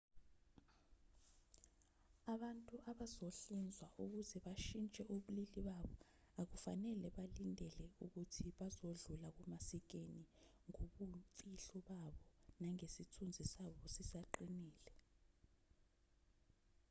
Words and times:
abantu 2.33 2.75
abazohlinzwa 2.91 3.85
ukuze 4.03 4.37
bashintshe 4.45 5.01
ubulili 5.13 5.59
babo 5.67 5.95
akufanele 6.41 7.05
balindele 7.17 7.83
ukuthi 8.05 8.45
bazodlula 8.57 9.27
kumasikena 9.37 10.21
ngobumfihlo 10.67 11.77
babo 11.89 12.21
nangesithunzi 12.59 13.43
sabo 13.53 13.83
sisaqinile 13.93 14.91